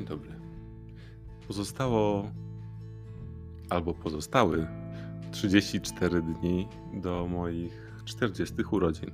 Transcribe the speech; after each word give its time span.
Dzień 0.00 0.08
dobry. 0.08 0.30
Pozostało 1.48 2.30
albo 3.70 3.94
pozostały 3.94 4.66
34 5.30 6.22
dni 6.22 6.68
do 6.94 7.26
moich 7.26 7.92
40 8.04 8.54
urodzin. 8.70 9.10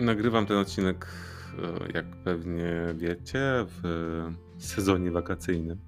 Nagrywam 0.00 0.46
ten 0.46 0.56
odcinek, 0.56 1.06
e, 1.58 1.92
jak 1.94 2.06
pewnie 2.24 2.94
wiecie, 2.94 3.66
w 3.66 3.82
sezonie 4.58 5.10
wakacyjnym. 5.10 5.78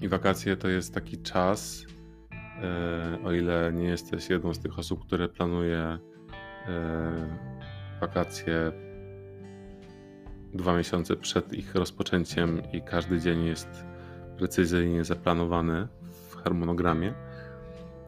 I 0.00 0.08
wakacje 0.08 0.56
to 0.56 0.68
jest 0.68 0.94
taki 0.94 1.18
czas, 1.18 1.86
e, 2.62 3.18
o 3.24 3.32
ile 3.32 3.72
nie 3.72 3.84
jesteś 3.84 4.30
jedną 4.30 4.54
z 4.54 4.58
tych 4.58 4.78
osób, 4.78 5.06
które 5.06 5.28
planuje 5.28 5.98
wakacje 8.00 8.72
dwa 10.54 10.76
miesiące 10.76 11.16
przed 11.16 11.52
ich 11.52 11.74
rozpoczęciem 11.74 12.62
i 12.72 12.82
każdy 12.82 13.20
dzień 13.20 13.44
jest 13.44 13.84
precyzyjnie 14.38 15.04
zaplanowany 15.04 15.88
w 16.02 16.36
harmonogramie, 16.36 17.14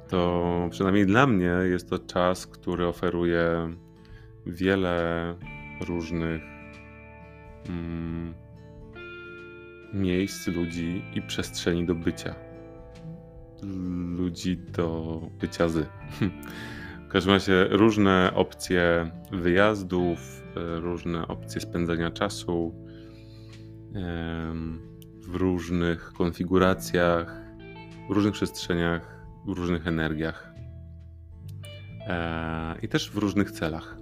to 0.09 0.69
przynajmniej 0.70 1.06
dla 1.06 1.27
mnie 1.27 1.52
jest 1.70 1.91
to 1.91 1.98
czas, 1.98 2.47
który 2.47 2.87
oferuje 2.87 3.74
wiele 4.47 5.34
różnych 5.86 6.42
mm, 7.69 8.34
miejsc, 9.92 10.47
ludzi 10.47 11.05
i 11.14 11.23
przestrzeni 11.23 11.86
do 11.86 11.95
bycia. 11.95 12.34
Ludzi 14.16 14.56
do 14.56 15.20
bycia 15.41 15.69
z. 15.69 15.88
W 17.06 17.08
każdym 17.08 17.32
razie 17.32 17.68
różne 17.70 18.30
opcje 18.34 19.10
wyjazdów, 19.32 20.18
e, 20.56 20.80
różne 20.80 21.28
opcje 21.28 21.60
spędzania 21.60 22.10
czasu 22.10 22.74
w 25.28 25.34
różnych 25.34 26.12
konfiguracjach, 26.12 27.42
w 28.08 28.12
różnych 28.12 28.34
przestrzeniach, 28.34 29.27
w 29.46 29.48
różnych 29.48 29.86
energiach 29.86 30.54
e, 32.06 32.78
i 32.82 32.88
też 32.88 33.10
w 33.10 33.16
różnych 33.16 33.50
celach. 33.50 33.96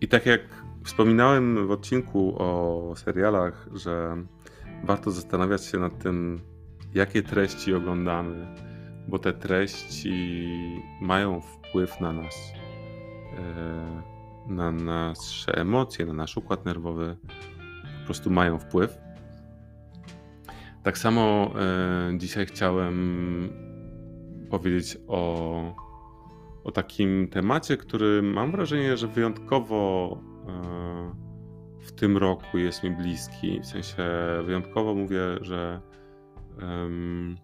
I 0.00 0.08
tak 0.08 0.26
jak 0.26 0.40
wspominałem 0.84 1.66
w 1.66 1.70
odcinku 1.70 2.34
o 2.38 2.92
serialach, 2.96 3.68
że 3.72 4.16
warto 4.84 5.10
zastanawiać 5.10 5.64
się 5.64 5.78
nad 5.78 5.98
tym, 5.98 6.40
jakie 6.94 7.22
treści 7.22 7.74
oglądamy, 7.74 8.46
bo 9.08 9.18
te 9.18 9.32
treści 9.32 10.48
mają 11.00 11.40
wpływ 11.40 12.00
na 12.00 12.12
nas, 12.12 12.52
e, 13.38 14.02
na 14.52 14.72
nasze 14.72 15.54
emocje, 15.54 16.06
na 16.06 16.12
nasz 16.12 16.36
układ 16.36 16.64
nerwowy, 16.64 17.16
po 18.00 18.04
prostu 18.04 18.30
mają 18.30 18.58
wpływ. 18.58 18.98
Tak 20.82 20.98
samo 20.98 21.52
e, 21.60 22.18
dzisiaj 22.18 22.46
chciałem 22.46 23.48
powiedzieć 24.50 24.98
o, 25.08 25.74
o 26.64 26.72
takim 26.72 27.28
temacie, 27.28 27.76
który 27.76 28.22
mam 28.22 28.52
wrażenie, 28.52 28.96
że 28.96 29.08
wyjątkowo 29.08 30.10
e, 30.48 30.93
w 31.84 31.92
tym 31.92 32.16
roku 32.16 32.58
jest 32.58 32.82
mi 32.82 32.90
bliski. 32.90 33.60
W 33.60 33.66
sensie 33.66 34.04
wyjątkowo 34.44 34.94
mówię, 34.94 35.20
że, 35.40 35.80
em, 36.62 37.36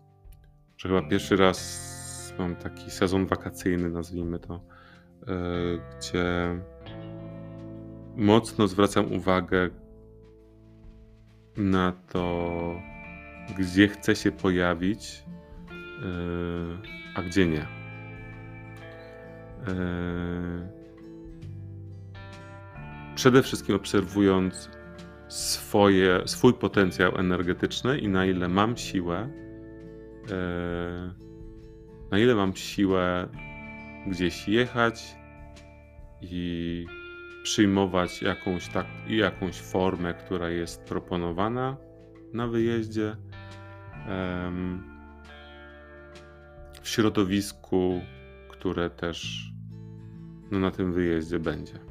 że 0.77 0.89
chyba 0.89 1.03
pierwszy 1.03 1.37
raz 1.37 2.35
mam 2.39 2.56
taki 2.56 2.91
sezon 2.91 3.27
wakacyjny, 3.27 3.91
nazwijmy 3.91 4.39
to, 4.39 4.61
e, 5.27 5.34
gdzie 5.99 6.61
mocno 8.17 8.69
zwracam 8.69 9.12
uwagę 9.12 9.71
na 11.56 11.93
to, 11.93 12.50
gdzie 13.59 13.89
chcę 13.89 14.17
się 14.17 14.33
pojawić, 14.33 15.25
e, 15.71 16.12
a 17.15 17.23
gdzie 17.23 17.47
nie. 17.47 17.67
E, 19.69 20.80
Przede 23.20 23.42
wszystkim 23.42 23.76
obserwując 23.76 24.70
swoje, 25.28 26.22
swój 26.26 26.54
potencjał 26.54 27.19
energetyczny 27.19 27.98
i 27.98 28.08
na 28.08 28.26
ile 28.26 28.48
mam 28.48 28.76
siłę, 28.76 29.31
e, 30.31 31.14
na 32.10 32.19
ile 32.19 32.34
mam 32.34 32.56
siłę 32.56 33.28
gdzieś 34.06 34.48
jechać 34.48 35.16
i 36.20 36.86
przyjmować 37.42 38.22
jakąś, 38.22 38.69
tak, 38.69 38.86
jakąś 39.08 39.60
formę, 39.60 40.14
która 40.14 40.48
jest 40.50 40.84
proponowana 40.84 41.76
na 42.32 42.47
wyjeździe. 42.47 43.16
W 46.82 46.88
środowisku, 46.88 48.00
które 48.48 48.91
też 48.91 49.48
no, 50.50 50.58
na 50.58 50.70
tym 50.70 50.92
wyjeździe 50.92 51.38
będzie. 51.38 51.91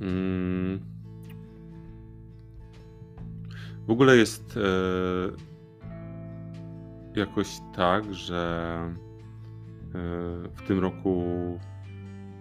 Mm. 0.00 0.80
W 3.86 3.90
ogóle 3.90 4.16
jest 4.16 4.56
e, 4.56 4.60
jakoś 7.20 7.60
tak, 7.76 8.14
że 8.14 8.78
e, 9.94 9.98
w 10.54 10.62
tym 10.66 10.78
roku 10.78 11.24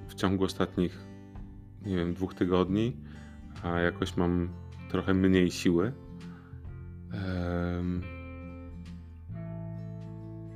w 0.07 0.15
ciągu 0.15 0.43
ostatnich, 0.43 1.07
nie 1.85 1.95
wiem, 1.95 2.13
dwóch 2.13 2.33
tygodni, 2.33 2.97
a 3.63 3.79
jakoś 3.79 4.17
mam 4.17 4.49
trochę 4.89 5.13
mniej 5.13 5.51
siły. 5.51 5.93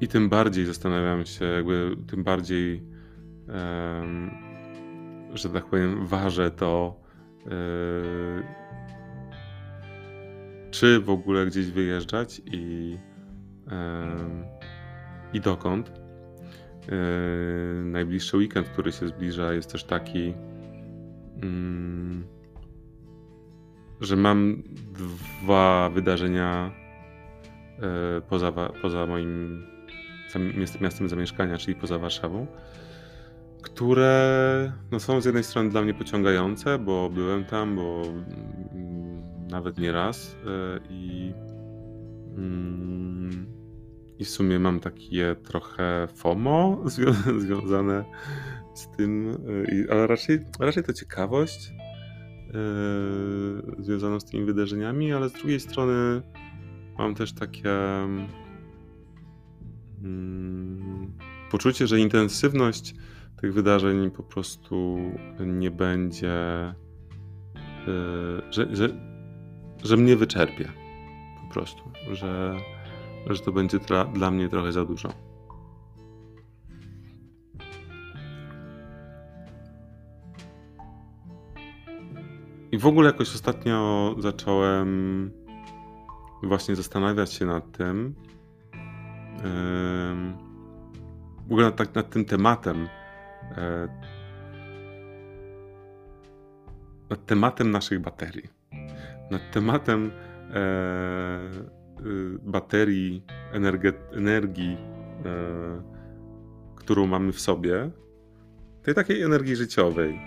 I 0.01 0.07
tym 0.07 0.29
bardziej 0.29 0.65
zastanawiam 0.65 1.25
się, 1.25 1.45
jakby 1.45 1.97
tym 2.07 2.23
bardziej, 2.23 2.83
że 5.33 5.49
tak 5.49 5.65
powiem, 5.65 6.07
ważę 6.07 6.51
to, 6.51 6.99
e, 7.45 7.49
czy 10.71 10.99
w 10.99 11.09
ogóle 11.09 11.45
gdzieś 11.45 11.71
wyjeżdżać 11.71 12.41
i, 12.45 12.97
em, 13.67 14.45
i 15.33 15.41
dokąd. 15.41 15.91
E, 16.89 17.83
najbliższy 17.83 18.37
weekend, 18.37 18.69
który 18.69 18.91
się 18.91 19.07
zbliża, 19.07 19.53
jest 19.53 19.71
też 19.71 19.83
taki, 19.83 20.33
mm, 21.41 22.23
że 24.01 24.15
mam 24.15 24.63
dwa 25.43 25.89
wydarzenia 25.89 26.71
e, 27.79 28.21
poza, 28.21 28.51
poza 28.81 29.05
moim 29.05 29.63
miastem 30.81 31.09
zamieszkania, 31.09 31.57
czyli 31.57 31.75
poza 31.75 31.99
Warszawą, 31.99 32.47
które 33.63 34.71
no, 34.91 34.99
są 34.99 35.21
z 35.21 35.25
jednej 35.25 35.43
strony 35.43 35.69
dla 35.69 35.81
mnie 35.81 35.93
pociągające, 35.93 36.79
bo 36.79 37.09
byłem 37.09 37.45
tam, 37.45 37.75
bo 37.75 38.01
mm, 38.05 39.47
nawet 39.49 39.77
nie 39.77 39.91
raz 39.91 40.37
e, 40.45 40.79
i, 40.89 41.33
mm, 42.37 43.45
i 44.19 44.25
w 44.25 44.29
sumie 44.29 44.59
mam 44.59 44.79
takie 44.79 45.35
trochę 45.43 46.07
FOMO 46.15 46.77
zwią- 46.85 47.39
związane 47.39 48.05
z 48.73 48.87
tym, 48.97 49.37
e, 49.87 49.91
ale 49.91 50.07
raczej, 50.07 50.39
raczej 50.59 50.83
to 50.83 50.93
ciekawość 50.93 51.73
e, 52.49 53.83
związaną 53.83 54.19
z 54.19 54.25
tymi 54.25 54.45
wydarzeniami, 54.45 55.13
ale 55.13 55.29
z 55.29 55.33
drugiej 55.33 55.59
strony 55.59 56.21
mam 56.97 57.15
też 57.15 57.33
takie 57.33 57.73
mm, 60.03 61.13
poczucie, 61.51 61.87
że 61.87 61.99
intensywność 61.99 62.95
tych 63.43 63.53
wydarzeń 63.53 64.11
po 64.11 64.23
prostu 64.23 64.97
nie 65.39 65.71
będzie, 65.71 66.31
e, 66.31 66.73
że, 68.49 68.75
że, 68.75 68.89
że 69.83 69.97
mnie 69.97 70.15
wyczerpie 70.15 70.69
po 71.41 71.53
prostu, 71.53 71.83
że, 72.11 72.55
że 73.29 73.43
to 73.43 73.51
będzie 73.51 73.79
dla, 73.79 74.05
dla 74.05 74.31
mnie 74.31 74.49
trochę 74.49 74.71
za 74.71 74.85
dużo. 74.85 75.09
I 82.71 82.77
w 82.77 82.85
ogóle 82.85 83.07
jakoś 83.07 83.35
ostatnio 83.35 84.15
zacząłem 84.19 85.31
właśnie 86.43 86.75
zastanawiać 86.75 87.33
się 87.33 87.45
nad 87.45 87.77
tym, 87.77 88.15
w 91.37 91.51
ogóle 91.51 91.65
nad, 91.65 91.75
tak 91.75 91.95
nad 91.95 92.09
tym 92.09 92.25
tematem, 92.25 92.87
nad 97.09 97.25
tematem 97.25 97.71
naszych 97.71 97.99
baterii, 97.99 98.49
nad 99.31 99.51
tematem 99.51 100.11
e, 100.53 100.59
baterii 102.43 103.23
energii, 104.13 104.77
którą 106.75 107.07
mamy 107.07 107.31
w 107.31 107.39
sobie, 107.39 107.89
tej 108.83 108.93
takiej 108.95 109.21
energii 109.21 109.55
życiowej, 109.55 110.19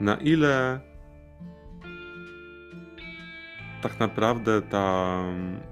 na 0.00 0.16
ile 0.16 0.80
tak 3.82 4.00
naprawdę 4.00 4.62
ta 4.62 5.18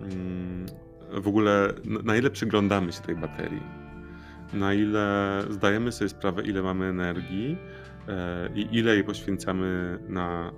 mm, 0.01 0.67
w 1.23 1.29
ogóle 1.29 1.73
na 2.05 2.17
ile 2.17 2.31
przyglądamy 2.31 2.93
się 2.93 3.01
tej 3.01 3.17
baterii, 3.17 3.63
na 4.53 4.75
ile 4.75 5.43
zdajemy 5.51 5.93
sobie 5.93 6.09
sprawę, 6.09 6.43
ile 6.43 6.63
mamy 6.63 6.87
energii 6.87 7.59
e, 8.09 8.51
i 8.55 8.69
ile 8.79 8.95
jej 8.95 9.05
poświęcamy 9.05 9.99
na 10.09 10.53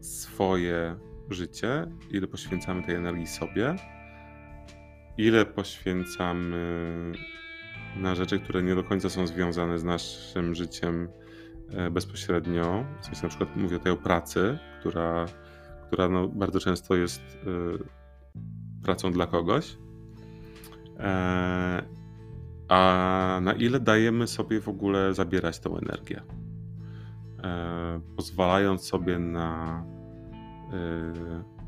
swoje 0.00 0.96
życie, 1.30 1.86
ile 2.10 2.26
poświęcamy 2.26 2.82
tej 2.82 2.94
energii 2.94 3.26
sobie, 3.26 3.76
ile 5.18 5.46
poświęcamy 5.46 7.12
na 7.96 8.14
rzeczy, 8.14 8.40
które 8.40 8.62
nie 8.62 8.74
do 8.74 8.84
końca 8.84 9.10
są 9.10 9.26
związane 9.26 9.78
z 9.78 9.84
naszym 9.84 10.54
życiem 10.54 11.08
e, 11.70 11.90
bezpośrednio. 11.90 12.84
W 13.00 13.04
sensie 13.04 13.22
na 13.22 13.28
przykład 13.28 13.56
mówię 13.56 13.78
tutaj 13.78 13.92
o 13.92 13.96
pracy, 13.96 14.58
która, 14.80 15.26
która 15.86 16.08
no 16.08 16.28
bardzo 16.28 16.60
często 16.60 16.96
jest 16.96 17.22
y, 17.22 18.82
pracą 18.82 19.12
dla 19.12 19.26
kogoś. 19.26 19.76
E, 22.70 22.74
a 22.74 23.40
na 23.42 23.52
ile 23.52 23.80
dajemy 23.80 24.26
sobie 24.26 24.60
w 24.60 24.68
ogóle 24.68 25.14
zabierać 25.14 25.60
tą 25.60 25.76
energię? 25.76 26.22
E, 27.44 28.00
pozwalając 28.16 28.84
sobie 28.84 29.18
na 29.18 29.84
y, 30.72 31.60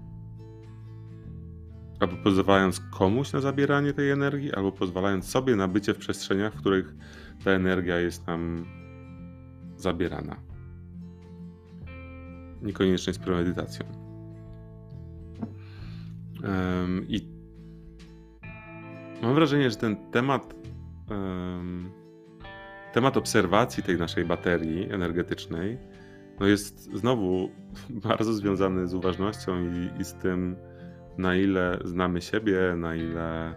albo 2.01 2.17
pozwalając 2.17 2.81
komuś 2.81 3.33
na 3.33 3.41
zabieranie 3.41 3.93
tej 3.93 4.11
energii, 4.11 4.53
albo 4.53 4.73
pozwalając 4.73 5.29
sobie 5.29 5.57
na 5.57 5.69
bycie 5.69 5.95
w 5.95 5.99
przestrzeniach, 5.99 6.55
w 6.55 6.61
których 6.61 6.95
ta 7.45 7.51
energia 7.51 8.01
jest 8.01 8.27
nam 8.27 8.67
zabierana. 9.77 10.37
Niekoniecznie 12.63 13.13
z 13.13 13.19
premedytacją. 13.19 13.87
Um, 16.45 17.07
I 17.09 17.29
mam 19.23 19.35
wrażenie, 19.35 19.71
że 19.71 19.77
ten 19.77 20.11
temat, 20.11 20.55
temat 22.93 23.17
obserwacji 23.17 23.83
tej 23.83 23.99
naszej 23.99 24.25
baterii 24.25 24.93
energetycznej 24.93 25.79
no 26.41 26.47
jest 26.47 26.93
znowu 26.95 27.51
bardzo 28.09 28.33
związany 28.33 28.89
z 28.89 28.95
uważnością 28.95 29.53
i, 29.61 30.01
i 30.01 30.05
z 30.05 30.15
tym, 30.15 30.57
na 31.19 31.37
ile 31.37 31.79
znamy 31.85 32.23
siebie, 32.23 32.75
na 32.77 32.95
ile 32.95 33.55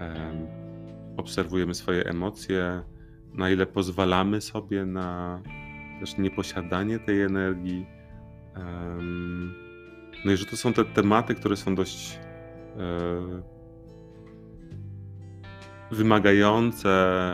um, 0.00 0.46
obserwujemy 1.16 1.74
swoje 1.74 2.04
emocje, 2.04 2.82
na 3.34 3.50
ile 3.50 3.66
pozwalamy 3.66 4.40
sobie 4.40 4.84
na 4.84 5.42
też 6.00 6.18
nieposiadanie 6.18 6.98
tej 6.98 7.22
energii. 7.22 7.86
Um, 8.56 9.54
no 10.24 10.32
i 10.32 10.36
że 10.36 10.46
to 10.46 10.56
są 10.56 10.72
te 10.72 10.84
tematy, 10.84 11.34
które 11.34 11.56
są 11.56 11.74
dość 11.74 12.20
um, 12.76 13.42
wymagające, 15.90 16.90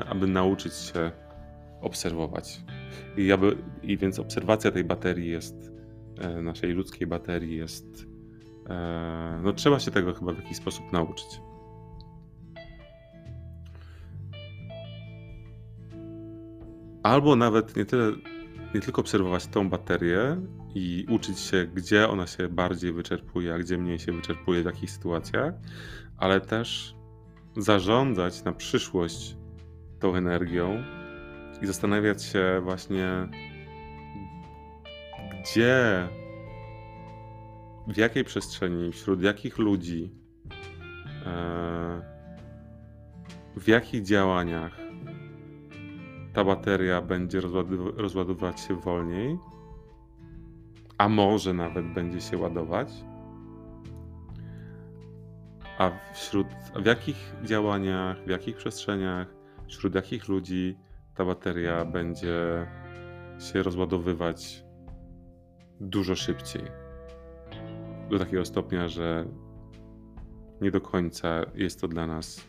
aby 0.08 0.26
nauczyć 0.26 0.74
się 0.74 1.10
obserwować. 1.80 2.60
I, 3.16 3.32
aby, 3.32 3.56
I 3.82 3.96
więc 3.96 4.18
obserwacja 4.18 4.70
tej 4.70 4.84
baterii 4.84 5.30
jest, 5.30 5.72
e, 6.18 6.42
naszej 6.42 6.72
ludzkiej 6.72 7.06
baterii 7.06 7.56
jest 7.56 8.12
E, 8.68 9.40
no 9.42 9.52
trzeba 9.52 9.78
się 9.78 9.90
tego 9.90 10.14
chyba 10.14 10.32
w 10.32 10.36
jakiś 10.36 10.56
sposób 10.56 10.92
nauczyć. 10.92 11.40
Albo 17.02 17.36
nawet 17.36 17.76
nie 17.76 17.84
tyle, 17.84 18.12
nie 18.74 18.80
tylko 18.80 19.00
obserwować 19.00 19.46
tą 19.46 19.68
baterię 19.68 20.36
i 20.74 21.06
uczyć 21.10 21.38
się, 21.38 21.66
gdzie 21.74 22.08
ona 22.08 22.26
się 22.26 22.48
bardziej 22.48 22.92
wyczerpuje, 22.92 23.54
a 23.54 23.58
gdzie 23.58 23.78
mniej 23.78 23.98
się 23.98 24.12
wyczerpuje 24.12 24.62
w 24.62 24.66
jakich 24.66 24.90
sytuacjach, 24.90 25.54
ale 26.16 26.40
też 26.40 26.94
zarządzać 27.56 28.44
na 28.44 28.52
przyszłość 28.52 29.36
tą 29.98 30.16
energią 30.16 30.82
i 31.62 31.66
zastanawiać 31.66 32.24
się 32.24 32.60
właśnie, 32.62 33.28
gdzie 35.40 36.08
w 37.86 37.96
jakiej 37.96 38.24
przestrzeni, 38.24 38.92
wśród 38.92 39.22
jakich 39.22 39.58
ludzi, 39.58 40.10
e, 41.26 42.02
w 43.56 43.68
jakich 43.68 44.02
działaniach 44.02 44.82
ta 46.32 46.44
bateria 46.44 47.02
będzie 47.02 47.40
rozładowywać 47.96 48.60
się 48.60 48.74
wolniej, 48.74 49.38
a 50.98 51.08
może 51.08 51.52
nawet 51.52 51.92
będzie 51.94 52.20
się 52.20 52.38
ładować, 52.38 52.88
a 55.82 55.90
wśród 56.14 56.46
w 56.74 56.86
jakich 56.86 57.34
działaniach, 57.44 58.24
w 58.24 58.28
jakich 58.28 58.56
przestrzeniach, 58.56 59.26
wśród 59.68 59.94
jakich 59.94 60.28
ludzi 60.28 60.78
ta 61.14 61.24
bateria 61.24 61.84
będzie 61.84 62.66
się 63.38 63.62
rozładowywać 63.62 64.64
dużo 65.80 66.14
szybciej 66.14 66.62
do 68.10 68.18
takiego 68.18 68.44
stopnia, 68.44 68.88
że 68.88 69.26
nie 70.60 70.70
do 70.70 70.80
końca 70.80 71.40
jest 71.54 71.80
to 71.80 71.88
dla 71.88 72.06
nas 72.06 72.48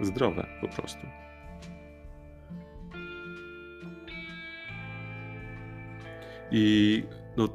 zdrowe 0.00 0.46
po 0.60 0.68
prostu. 0.68 1.06
I 6.50 7.04
no, 7.36 7.48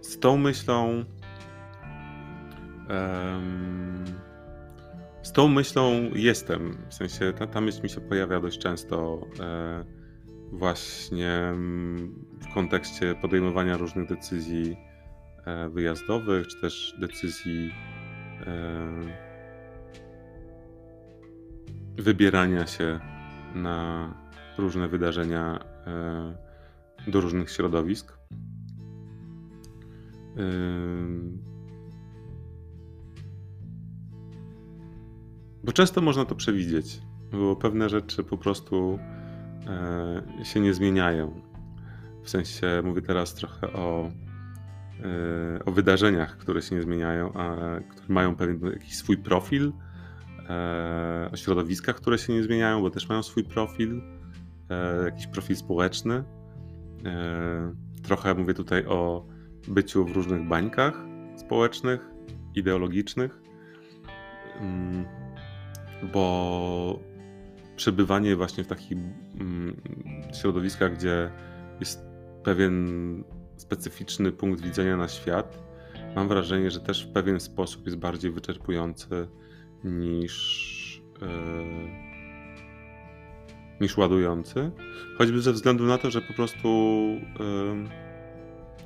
z 0.00 0.18
tą 0.18 0.36
myślą, 0.36 1.04
um, 2.88 4.04
z 5.22 5.32
tą 5.32 5.48
myślą 5.48 6.10
jestem. 6.14 6.78
W 6.88 6.94
sensie 6.94 7.32
ta, 7.32 7.46
ta 7.46 7.60
myśl 7.60 7.82
mi 7.82 7.88
się 7.88 8.00
pojawia 8.00 8.40
dość 8.40 8.58
często 8.58 9.26
e, 9.40 9.84
właśnie 10.52 11.54
w 12.40 12.54
kontekście 12.54 13.14
podejmowania 13.14 13.76
różnych 13.76 14.08
decyzji 14.08 14.76
E, 15.46 15.68
wyjazdowych, 15.68 16.46
czy 16.46 16.60
też 16.60 16.94
decyzji 16.98 17.70
e, 18.46 18.90
wybierania 21.96 22.66
się 22.66 23.00
na 23.54 24.14
różne 24.58 24.88
wydarzenia 24.88 25.64
e, 25.86 27.10
do 27.10 27.20
różnych 27.20 27.50
środowisk. 27.50 28.18
Bo 35.64 35.72
często 35.72 36.00
można 36.00 36.24
to 36.24 36.34
przewidzieć, 36.34 37.00
bo 37.32 37.56
pewne 37.56 37.88
rzeczy 37.88 38.24
po 38.24 38.38
prostu 38.38 38.98
się 40.42 40.60
nie 40.60 40.74
zmieniają. 40.74 41.40
W 42.22 42.30
sensie 42.30 42.82
mówię 42.84 43.02
teraz 43.02 43.34
trochę 43.34 43.72
o 43.72 44.10
o 45.64 45.72
wydarzeniach, 45.72 46.36
które 46.36 46.62
się 46.62 46.76
nie 46.76 46.82
zmieniają, 46.82 47.32
a 47.32 47.56
które 47.88 48.06
mają 48.08 48.36
pewien 48.36 48.60
jakiś 48.72 48.96
swój 48.96 49.16
profil, 49.16 49.72
e, 50.48 51.30
o 51.32 51.36
środowiskach, 51.36 51.96
które 51.96 52.18
się 52.18 52.32
nie 52.32 52.42
zmieniają, 52.42 52.82
bo 52.82 52.90
też 52.90 53.08
mają 53.08 53.22
swój 53.22 53.44
profil, 53.44 54.02
e, 54.70 55.04
jakiś 55.04 55.26
profil 55.26 55.56
społeczny. 55.56 56.24
E, 57.04 57.74
trochę 58.02 58.34
mówię 58.34 58.54
tutaj 58.54 58.86
o 58.86 59.26
byciu 59.68 60.04
w 60.04 60.12
różnych 60.12 60.48
bańkach 60.48 61.04
społecznych, 61.36 62.10
ideologicznych, 62.54 63.40
mm, 64.60 65.04
bo 66.12 66.98
przebywanie 67.76 68.36
właśnie 68.36 68.64
w 68.64 68.66
takich 68.66 68.92
mm, 68.92 69.76
środowiskach, 70.40 70.94
gdzie 70.94 71.30
jest 71.80 72.04
pewien 72.42 73.24
specyficzny 73.56 74.32
punkt 74.32 74.60
widzenia 74.60 74.96
na 74.96 75.08
świat, 75.08 75.58
mam 76.16 76.28
wrażenie, 76.28 76.70
że 76.70 76.80
też 76.80 77.06
w 77.06 77.12
pewien 77.12 77.40
sposób 77.40 77.86
jest 77.86 77.98
bardziej 77.98 78.30
wyczerpujący 78.30 79.28
niż, 79.84 81.02
yy, 81.20 81.28
niż 83.80 83.96
ładujący. 83.96 84.70
Choćby 85.18 85.40
ze 85.40 85.52
względu 85.52 85.84
na 85.84 85.98
to, 85.98 86.10
że 86.10 86.20
po 86.20 86.32
prostu 86.32 86.68
yy, 86.68 87.88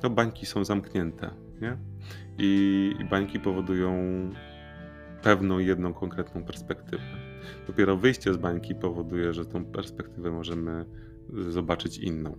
no, 0.03 0.09
bańki 0.09 0.45
są 0.45 0.65
zamknięte. 0.65 1.31
Nie? 1.61 1.77
I, 2.37 2.93
I 2.99 3.05
bańki 3.05 3.39
powodują 3.39 3.93
pewną 5.23 5.59
jedną 5.59 5.93
konkretną 5.93 6.43
perspektywę. 6.43 7.03
Dopiero 7.67 7.97
wyjście 7.97 8.33
z 8.33 8.37
bańki 8.37 8.75
powoduje, 8.75 9.33
że 9.33 9.45
tą 9.45 9.65
perspektywę 9.65 10.31
możemy 10.31 10.85
zobaczyć 11.49 11.97
inną. 11.97 12.35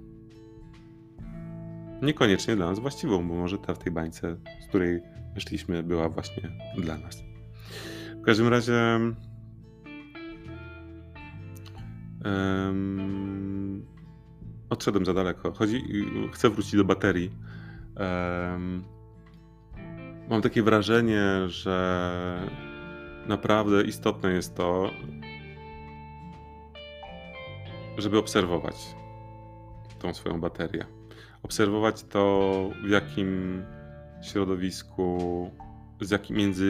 niekoniecznie 2.02 2.56
dla 2.56 2.66
nas 2.66 2.78
właściwą, 2.78 3.28
bo 3.28 3.34
może 3.34 3.58
ta 3.58 3.74
w 3.74 3.78
tej 3.78 3.92
bańce, 3.92 4.36
z 4.64 4.68
której 4.68 5.00
wyszliśmy, 5.34 5.82
była 5.82 6.08
właśnie 6.08 6.50
dla 6.78 6.98
nas. 6.98 7.22
W 8.20 8.22
każdym 8.22 8.48
razie 8.48 9.00
um, 12.24 13.86
odszedłem 14.70 15.04
za 15.04 15.14
daleko. 15.14 15.52
Chodzi, 15.52 15.82
chcę 16.32 16.50
wrócić 16.50 16.76
do 16.76 16.84
baterii. 16.84 17.30
Um, 17.96 18.84
mam 20.30 20.42
takie 20.42 20.62
wrażenie, 20.62 21.48
że 21.48 22.50
naprawdę 23.30 23.82
istotne 23.82 24.32
jest 24.32 24.54
to, 24.54 24.90
żeby 27.98 28.18
obserwować 28.18 28.76
tą 29.98 30.14
swoją 30.14 30.40
baterię. 30.40 30.86
Obserwować 31.42 32.04
to, 32.04 32.52
w 32.84 32.88
jakim 32.88 33.62
środowisku, 34.22 35.50
z, 36.00 36.10
jakim, 36.10 36.36
między, 36.36 36.66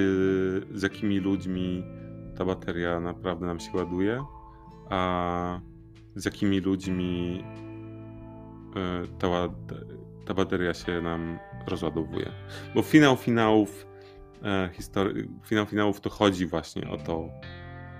z 0.75 0.83
jakimi 0.83 1.19
ludźmi 1.19 1.85
ta 2.38 2.45
bateria 2.45 3.00
naprawdę 3.00 3.47
nam 3.47 3.61
się 3.61 3.76
ładuje, 3.76 4.25
a 4.90 5.61
z 6.17 6.25
jakimi 6.25 6.61
ludźmi 6.61 7.45
e, 8.76 9.07
ta, 9.19 9.29
ta 10.26 10.35
bateria 10.35 10.75
się 10.75 11.02
nam 11.02 11.38
rozładowuje. 11.67 12.33
Bo 12.75 12.83
finał 12.83 13.17
finałów, 13.17 13.90
e, 14.45 14.71
histori- 14.73 15.29
finał 15.45 15.67
finałów 15.67 16.01
to 16.01 16.11
chodzi 16.11 16.47
właśnie 16.47 16.91
o 16.91 16.97
to, 16.97 17.29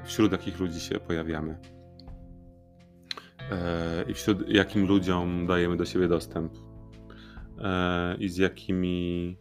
wśród 0.05 0.33
jakich 0.33 0.61
ludzi 0.61 0.81
się 0.81 1.01
pojawiamy. 1.01 1.59
E, 3.51 4.05
i 4.09 4.15
wśród 4.15 4.49
jakim 4.49 4.87
ludziom 4.87 5.47
dajemy 5.47 5.77
do 5.77 5.85
siebie 5.85 6.09
dostęp 6.09 6.53
e, 7.59 8.17
i 8.19 8.29
z 8.29 8.37
jakimi 8.37 9.37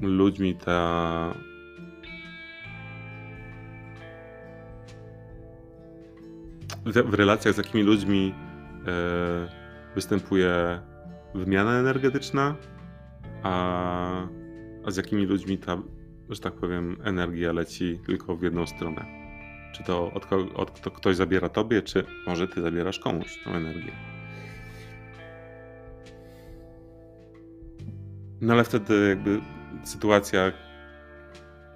ludźmi 0.00 0.54
ta 0.54 1.34
w 6.84 7.14
relacjach 7.14 7.54
z 7.54 7.58
jakimi 7.58 7.82
ludźmi 7.82 8.34
występuje 9.94 10.80
wymiana 11.34 11.78
energetyczna, 11.78 12.56
a, 13.44 14.28
a 14.84 14.90
z 14.90 14.96
jakimi 14.96 15.26
ludźmi 15.26 15.58
ta, 15.58 15.82
że 16.30 16.40
tak 16.40 16.54
powiem, 16.54 16.96
energia 17.04 17.52
leci 17.52 18.00
tylko 18.06 18.36
w 18.36 18.42
jedną 18.42 18.66
stronę. 18.66 19.04
Czy 19.74 19.84
to 19.84 20.12
od, 20.12 20.26
od, 20.54 20.80
to 20.80 20.90
ktoś 20.90 21.16
zabiera 21.16 21.48
tobie, 21.48 21.82
czy 21.82 22.04
może 22.26 22.48
ty 22.48 22.62
zabierasz 22.62 22.98
komuś 22.98 23.38
tą 23.44 23.50
energię. 23.50 23.92
No 28.40 28.52
ale 28.52 28.64
wtedy 28.64 29.08
jakby 29.08 29.40
sytuacja, 29.84 30.52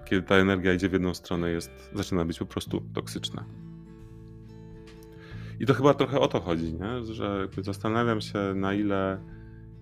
kiedy 0.04 0.22
ta 0.22 0.34
energia 0.34 0.74
idzie 0.74 0.88
w 0.88 0.92
jedną 0.92 1.14
stronę, 1.14 1.50
jest, 1.50 1.90
zaczyna 1.94 2.24
być 2.24 2.38
po 2.38 2.46
prostu 2.46 2.82
toksyczna. 2.94 3.44
I 5.60 5.66
to 5.66 5.74
chyba 5.74 5.94
trochę 5.94 6.20
o 6.20 6.28
to 6.28 6.40
chodzi, 6.40 6.74
nie? 6.74 7.04
że 7.04 7.48
zastanawiam 7.58 8.20
się, 8.20 8.38
na 8.54 8.74
ile, 8.74 9.20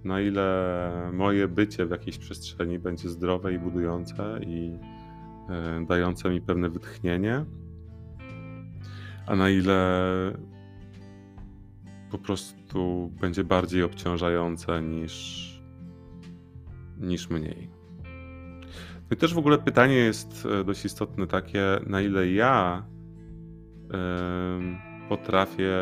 na 0.05 0.21
ile 0.21 1.11
moje 1.13 1.49
bycie 1.49 1.87
w 1.87 1.91
jakiejś 1.91 2.19
przestrzeni 2.19 2.79
będzie 2.79 3.09
zdrowe 3.09 3.55
i 3.55 3.59
budujące 3.59 4.41
i 4.47 4.79
y, 5.83 5.87
dające 5.87 6.31
mi 6.31 6.41
pewne 6.41 6.69
wytchnienie, 6.69 7.45
a 9.27 9.37
na 9.37 9.51
ile 9.51 10.03
po 12.11 12.19
prostu 12.19 13.13
będzie 13.21 13.45
bardziej 13.45 13.83
obciążające 13.83 14.83
niż, 14.83 15.47
niż 16.99 17.31
mniej. 17.31 17.71
No 19.11 19.15
i 19.15 19.17
też 19.17 19.35
w 19.35 19.39
ogóle 19.39 19.59
pytanie 19.59 19.95
jest 19.95 20.47
e, 20.61 20.65
dość 20.65 20.85
istotne 20.85 21.27
takie, 21.27 21.65
na 21.87 22.01
ile 22.01 22.31
ja 22.31 22.87
y, 23.85 25.09
potrafię 25.09 25.77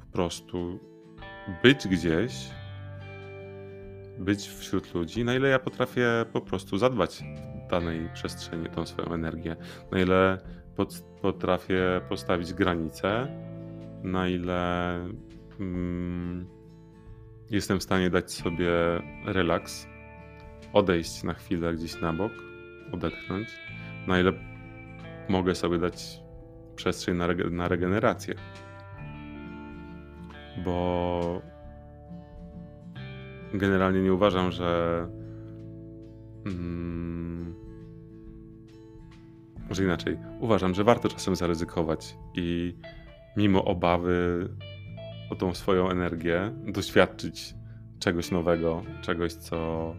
po 0.00 0.06
prostu 0.12 0.80
być 1.62 1.88
gdzieś, 1.88 2.50
być 4.18 4.48
wśród 4.48 4.94
ludzi, 4.94 5.24
na 5.24 5.34
ile 5.34 5.48
ja 5.48 5.58
potrafię 5.58 6.08
po 6.32 6.40
prostu 6.40 6.78
zadbać 6.78 7.22
w 7.66 7.70
danej 7.70 8.08
przestrzeni 8.14 8.70
tą 8.70 8.86
swoją 8.86 9.08
energię, 9.08 9.56
na 9.92 10.00
ile 10.00 10.38
potrafię 11.22 12.00
postawić 12.08 12.54
granice, 12.54 13.28
na 14.02 14.28
ile 14.28 14.94
mm, 15.60 16.46
jestem 17.50 17.78
w 17.78 17.82
stanie 17.82 18.10
dać 18.10 18.32
sobie 18.32 18.70
relaks, 19.24 19.86
odejść 20.72 21.22
na 21.22 21.34
chwilę 21.34 21.74
gdzieś 21.74 22.00
na 22.00 22.12
bok, 22.12 22.32
odetchnąć, 22.92 23.48
na 24.06 24.20
ile 24.20 24.32
mogę 25.28 25.54
sobie 25.54 25.78
dać 25.78 26.20
przestrzeń 26.76 27.16
na, 27.16 27.26
na 27.50 27.68
regenerację. 27.68 28.34
Bo 30.64 31.42
generalnie 33.54 34.02
nie 34.02 34.12
uważam, 34.12 34.52
że. 34.52 35.00
Mm, 36.46 37.54
może 39.68 39.84
inaczej, 39.84 40.18
uważam, 40.40 40.74
że 40.74 40.84
warto 40.84 41.08
czasem 41.08 41.36
zaryzykować 41.36 42.16
i 42.34 42.76
mimo 43.36 43.64
obawy 43.64 44.48
o 45.30 45.36
tą 45.36 45.54
swoją 45.54 45.90
energię 45.90 46.52
doświadczyć 46.66 47.54
czegoś 47.98 48.30
nowego, 48.30 48.82
czegoś, 49.02 49.32
co 49.32 49.94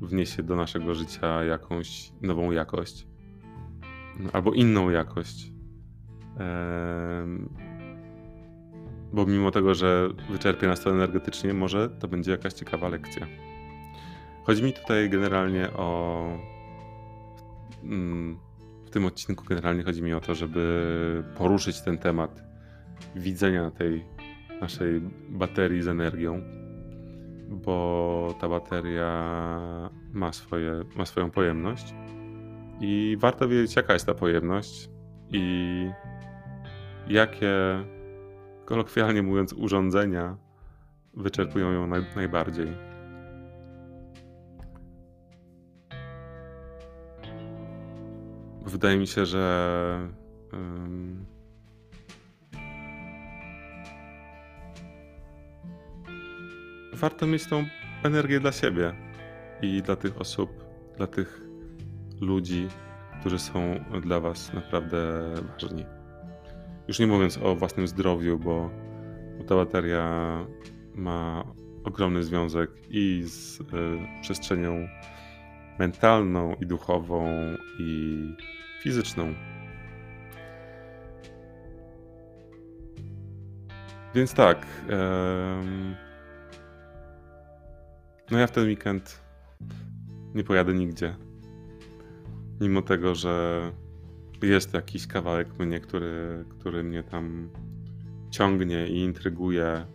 wniesie 0.00 0.42
do 0.42 0.56
naszego 0.56 0.94
życia 0.94 1.44
jakąś 1.44 2.12
nową 2.22 2.50
jakość 2.50 3.06
albo 4.32 4.52
inną 4.52 4.90
jakość. 4.90 5.52
Bo 9.12 9.26
mimo 9.26 9.50
tego, 9.50 9.74
że 9.74 10.08
wyczerpie 10.30 10.66
nas 10.66 10.80
to 10.80 10.90
energetycznie, 10.90 11.54
może 11.54 11.88
to 11.88 12.08
będzie 12.08 12.30
jakaś 12.30 12.52
ciekawa 12.52 12.88
lekcja. 12.88 13.26
Chodzi 14.44 14.62
mi 14.62 14.72
tutaj 14.72 15.10
generalnie 15.10 15.70
o 15.70 16.22
mm, 17.82 18.38
w 18.86 18.90
tym 18.90 19.04
odcinku 19.04 19.44
generalnie 19.44 19.82
chodzi 19.82 20.02
mi 20.02 20.14
o 20.14 20.20
to, 20.20 20.34
żeby 20.34 21.24
poruszyć 21.36 21.80
ten 21.80 21.98
temat 21.98 22.42
widzenia 23.16 23.70
tej 23.70 24.04
naszej 24.60 25.00
baterii 25.28 25.82
z 25.82 25.88
energią, 25.88 26.42
bo 27.48 28.34
ta 28.40 28.48
bateria 28.48 29.90
ma, 30.12 30.32
swoje, 30.32 30.84
ma 30.96 31.06
swoją 31.06 31.30
pojemność 31.30 31.94
i 32.80 33.16
warto 33.20 33.48
wiedzieć, 33.48 33.76
jaka 33.76 33.92
jest 33.92 34.06
ta 34.06 34.14
pojemność 34.14 34.90
i 35.32 35.90
jakie, 37.08 37.54
kolokwialnie 38.70 39.22
mówiąc, 39.22 39.52
urządzenia 39.52 40.36
wyczerpują 41.14 41.72
ją 41.72 41.86
naj, 41.86 42.02
najbardziej. 42.16 42.90
wydaje 48.66 48.98
mi 48.98 49.06
się, 49.06 49.26
że 49.26 50.08
um, 50.52 51.24
warto 56.92 57.26
mieć 57.26 57.46
tą 57.46 57.64
energię 58.04 58.40
dla 58.40 58.52
siebie 58.52 58.94
i 59.62 59.82
dla 59.82 59.96
tych 59.96 60.20
osób, 60.20 60.50
dla 60.96 61.06
tych 61.06 61.40
ludzi, 62.20 62.68
którzy 63.20 63.38
są 63.38 63.84
dla 64.02 64.20
Was 64.20 64.52
naprawdę 64.52 64.98
ważni. 65.52 65.99
Już 66.90 66.98
nie 66.98 67.06
mówiąc 67.06 67.38
o 67.38 67.56
własnym 67.56 67.88
zdrowiu, 67.88 68.38
bo 68.38 68.70
ta 69.48 69.54
bateria 69.54 70.46
ma 70.94 71.44
ogromny 71.84 72.22
związek 72.22 72.70
i 72.88 73.22
z 73.26 73.60
y, 73.60 73.64
przestrzenią 74.20 74.88
mentalną, 75.78 76.54
i 76.54 76.66
duchową, 76.66 77.26
i 77.78 78.18
fizyczną. 78.82 79.34
Więc 84.14 84.34
tak. 84.34 84.66
No 88.30 88.38
ja 88.38 88.46
w 88.46 88.50
ten 88.50 88.64
weekend 88.64 89.20
nie 90.34 90.44
pojadę 90.44 90.74
nigdzie. 90.74 91.16
Mimo 92.60 92.82
tego, 92.82 93.14
że 93.14 93.62
jest 94.42 94.74
jakiś 94.74 95.06
kawałek 95.06 95.58
mnie, 95.58 95.80
który, 95.80 96.44
który 96.48 96.84
mnie 96.84 97.02
tam 97.02 97.50
ciągnie 98.30 98.86
i 98.88 99.00
intryguje. 99.00 99.86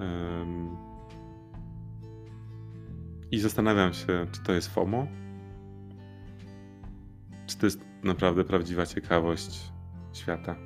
Um, 0.00 0.76
I 3.30 3.40
zastanawiam 3.40 3.92
się, 3.92 4.26
czy 4.32 4.42
to 4.42 4.52
jest 4.52 4.68
FOMO, 4.68 5.06
czy 7.46 7.58
to 7.58 7.66
jest 7.66 7.80
naprawdę 8.04 8.44
prawdziwa 8.44 8.86
ciekawość 8.86 9.72
świata. 10.12 10.56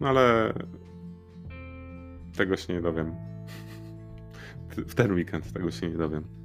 No 0.00 0.08
ale 0.08 0.52
tego 2.36 2.56
się 2.56 2.72
nie 2.72 2.80
dowiem. 2.80 3.14
W 4.76 4.94
ten 4.94 5.12
weekend 5.12 5.52
tego 5.52 5.70
się 5.70 5.88
nie 5.88 5.96
dowiem. 5.96 6.39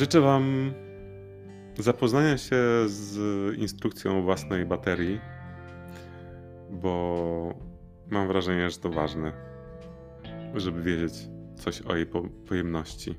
Życzę 0.00 0.20
Wam 0.20 0.74
zapoznania 1.78 2.38
się 2.38 2.56
z 2.86 3.18
instrukcją 3.58 4.22
własnej 4.22 4.66
baterii, 4.66 5.20
bo 6.70 7.54
mam 8.10 8.28
wrażenie, 8.28 8.70
że 8.70 8.78
to 8.78 8.90
ważne, 8.90 9.32
żeby 10.54 10.82
wiedzieć 10.82 11.12
coś 11.54 11.82
o 11.82 11.96
jej 11.96 12.06
pojemności, 12.48 13.14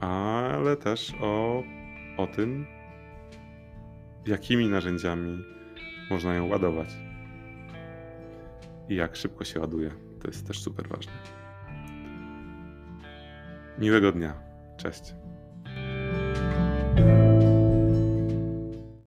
ale 0.00 0.76
też 0.76 1.14
o, 1.20 1.62
o 2.16 2.26
tym, 2.26 2.66
jakimi 4.26 4.68
narzędziami 4.68 5.44
można 6.10 6.34
ją 6.34 6.48
ładować 6.48 6.88
i 8.88 8.94
jak 8.94 9.16
szybko 9.16 9.44
się 9.44 9.60
ładuje. 9.60 9.90
To 10.20 10.28
jest 10.28 10.46
też 10.46 10.62
super 10.62 10.88
ważne. 10.88 11.12
Miłego 13.78 14.12
dnia. 14.12 14.34
Cześć. 14.76 15.23